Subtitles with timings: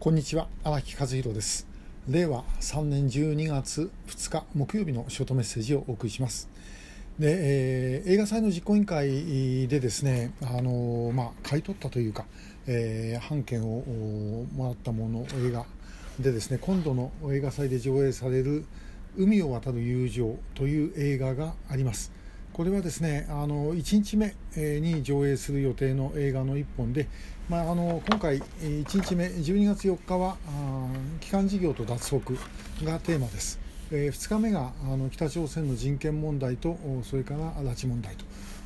[0.00, 1.66] こんにちは荒木和弘です。
[2.08, 6.48] 令和3年12月2日木曜日のショートメッセージをお送りします。
[7.18, 12.24] で、えー、映画祭の実行委員会でですねあのまあ買い取ったというか、
[12.66, 13.84] えー、版権を
[14.56, 15.66] もらったもの映画
[16.18, 18.64] でですね今度の映画祭で上映される
[19.18, 22.10] 海を渡る友情という映画があります。
[22.60, 27.08] これはですねあの1日目に上映する予定の映画の1本で、
[27.48, 30.36] まあ、あの今回1日目12月4日は
[31.20, 32.34] 帰還事業と脱北
[32.84, 33.58] がテーマです、
[33.90, 38.14] え2日目があの北朝鮮の人権問題とそれから拉致問題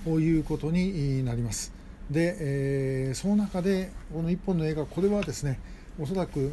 [0.04, 1.72] ということになります。
[2.10, 5.60] で、えー、その中でこの1本の映画これはですね
[6.00, 6.52] おそらく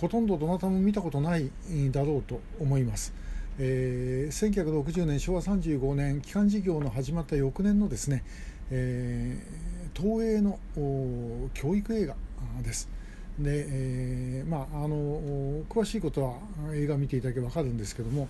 [0.00, 1.50] ほとんどどなたも見たことない
[1.90, 3.12] だろうと思います。
[3.58, 8.24] えー、1960年昭和35年基幹事業の始まった翌年のですね、
[8.70, 10.58] えー、東映の
[11.54, 12.14] 教育映画
[12.62, 12.88] です。
[13.38, 16.34] で、えー、まああの詳しいことは
[16.74, 18.28] 映画見ていただけ分かるんですけども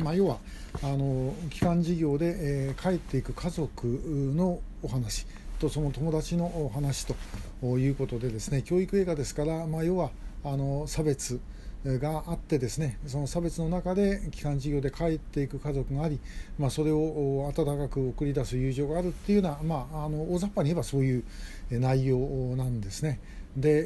[0.00, 0.38] まあ、要は
[0.82, 3.86] あの基幹事業で、えー、帰っていく家族
[4.36, 5.26] のお話
[5.58, 7.16] とその友達のお話と
[7.66, 10.10] いうことでですね教育映画ですから、まあ、要は
[10.44, 11.40] あの差別
[11.84, 16.18] があってですねその差別の中で帰還事業で帰っていく家族があり、
[16.58, 21.24] まあ、それを温かく送り出す友情があるっていうような、まあ、あの大雑把に言えばそういう
[21.70, 22.18] 内容
[22.56, 23.20] なんですね。
[23.56, 23.84] で、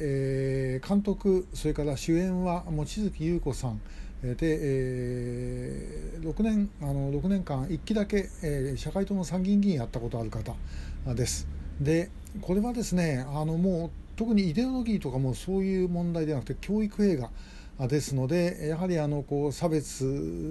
[0.77, 3.81] えー、監督それから主演は望月優子さん
[4.23, 10.55] で、えー、6年あの6年間1期だけ、えー、社会党の参議院議員やったことある方
[11.15, 11.47] です。
[11.81, 17.31] でこれはですねあのもう特にイデオロギーとかもそういう問題ではなくて教育映画
[17.89, 20.05] ですのでやはりあのこう差別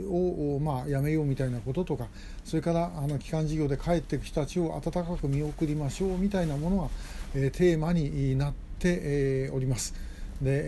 [0.09, 2.07] をまあやめようみたいなこととか
[2.43, 6.89] それからあの基幹事業で帰っていく人たちを温かく見送りましょうみたいなものが、
[7.35, 9.93] え、テーマになって、え、おります。
[10.41, 10.61] で,、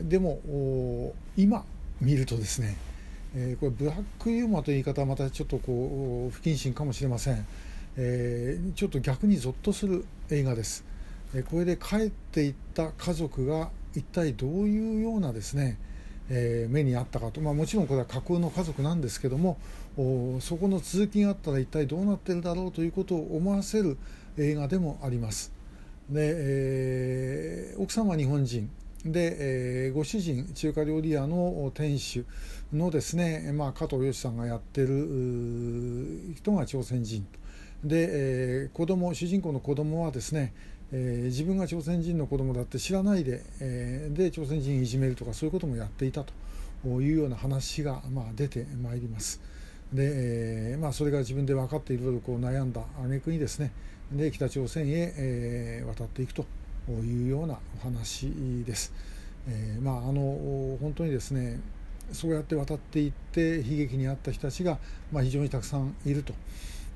[0.00, 1.64] え、でも今
[2.00, 2.76] 見るとですね、
[3.34, 7.46] え、これブラックユーモアという言い方はまたちょっとこう不謹慎かもしれません、
[7.96, 10.84] え、ちょっと逆にゾッとする映画です。
[11.48, 15.78] これで帰っていった家族が一体どういうようなですね、
[16.30, 19.58] えー、目にあったかと、まあ、もちろんこれは架空の家族なんですけども
[20.40, 23.98] そこの続きがあったら一体どうなってるだろうということを思わせる
[24.38, 25.52] 映画でもあります。
[26.08, 28.70] で、えー、奥様は日本人。
[29.04, 32.24] で、えー、ご主人中華料理屋の店主
[32.72, 37.26] のですね、まあ、加藤義さんがやってる人が朝鮮人。
[37.84, 40.54] で、えー、子供主人公の子供はですね
[40.92, 46.32] えー、自分が朝鮮人の子供だって知らないで,、えー、で朝鮮人いじめるとかそういうこともやっていたと
[47.00, 49.40] いうような話が、まあ、出てまいります。
[49.92, 53.72] で、えーまあ、それが自分で分かっていろいろこう悩んだ挙句にですね
[54.12, 56.44] で北朝鮮へ、えー、渡っていくと
[56.88, 58.30] いうようなお話
[58.66, 58.92] です。
[59.48, 61.60] えー、まああの本当にですね
[62.12, 64.78] そうやって渡っていって悲劇に遭った人たちが、
[65.10, 66.34] まあ、非常にたくさんいると。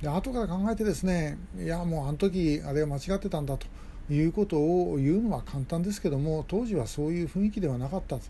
[0.03, 3.67] で後から考えてですねいやもうあの時あれは間違ってたんだと
[4.11, 8.22] いうことを言うのは簡単ですけども当時はそういう雰囲気ではなかったも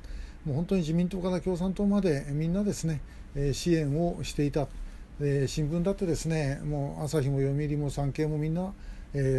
[0.53, 3.00] う本当に自民党から共産党までみんなですね
[3.53, 4.69] 支援をしていた
[5.19, 8.72] 新聞だってですねもう朝日も読売も産経もみんな、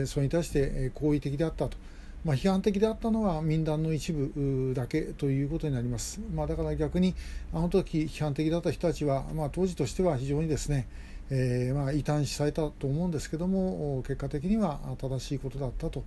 [0.06, 1.78] それに対して好意的であったと。
[2.26, 6.20] まあ、批判的であったのは民団の一部だけということになります。
[6.34, 7.16] まあ、だから逆に
[7.54, 10.88] あの時批判的だった人たちは、まあ、当時としては非常にですね、
[11.30, 16.04] えー、まあ異端視されたと思うんですけども結果的には正しいことだったと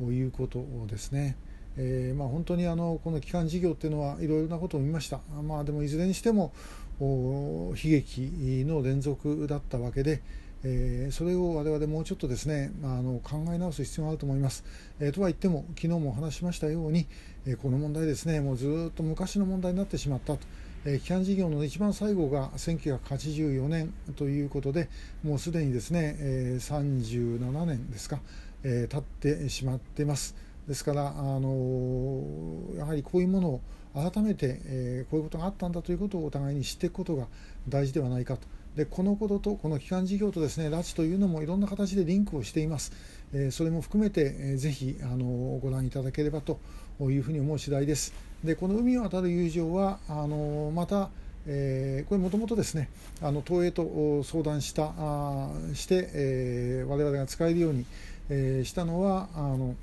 [0.00, 1.36] いうことですね。
[1.76, 6.52] えーまあ、本当にあのこの基幹事業っていうのはいろいろなことを見ました、まあ、でもいずれにしても
[7.00, 10.22] 悲劇の連続だったわけで、
[10.62, 14.64] えー、それを我々もうちょっとですね、まあ、あの考え直す必要があると思います。
[15.00, 17.06] えー、とは言っても昨日もお話しましたように、
[17.44, 20.46] えー、この問題ですねもうずっと昔の問題になってしまったと。
[20.86, 24.90] え基幹事業の一番最後が1984年ということで
[25.22, 28.20] もうすでにですね、え37年ですか、
[28.62, 30.36] え経ってしまってます。
[30.68, 33.60] ですから、あのやはりこういうものを
[33.94, 37.28] 改めて、えこういうことがあったんだということをお互いに知っていくことが
[37.66, 38.46] 大事ではないかと。
[38.76, 42.92] でこのこととこの基幹事業とですね拉致というのもいろんな形でリンクをしています、
[43.32, 45.26] えそれも含めて、えー、ぜひあの
[45.62, 46.58] ご覧いただければと
[47.00, 48.12] いうふうに思う次第です。
[48.42, 51.10] でこの海を渡る友情はあのまた
[51.46, 52.88] えー、これもともとですね
[53.20, 57.84] あの東映と相談したあして、えー、我々が使えるように、
[58.30, 59.74] えー、したのはあの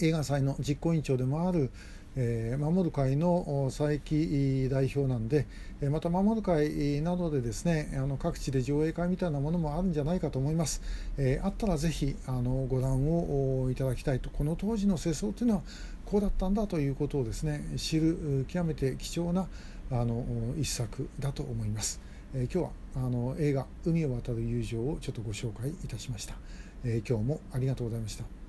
[0.00, 1.70] 映画祭の実行委員長でもある
[2.16, 4.00] えー、守る会の佐伯
[4.70, 5.46] 代表なんで、
[5.90, 10.80] また守る会などでですねあの各地で上映会みたいなものもあるんじゃないかと思います。
[11.18, 15.62] えー、あったらぜひあのご覧をいただきたいと、この当時の世相というのは
[16.06, 19.48] こうだったんだということをですね知る極めて貴重な
[19.90, 20.24] あの
[20.56, 22.00] 一作だと思います。
[22.32, 26.36] えー、今日はあの映画「海を渡る友情」をちょっとご紹介いたしました。
[26.84, 28.43] えー、今日もありがとうございました。